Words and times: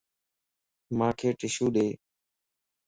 مانک 0.97 1.19
ٽشو 1.39 1.65
ڏي 1.75 1.87